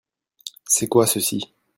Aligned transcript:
C'est 0.65 0.87
quoi 0.87 1.05
ceux-ci? 1.05 1.53